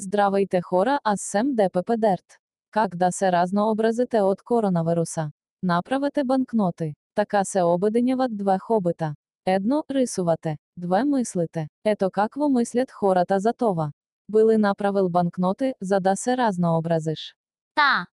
[0.00, 2.38] Здравейте хора, аз сем ДПП Дерт.
[2.70, 5.30] Как да се разно образите от коронавируса?
[5.62, 6.94] Направите банкноти.
[7.14, 9.14] Така се обединяват две хобита.
[9.46, 11.68] Едно рисувате, две мислите.
[11.84, 13.90] Ето какво мислят хората за това.
[14.32, 17.34] Били направил банкноти, за да се разнообразиш.
[17.74, 18.06] Та,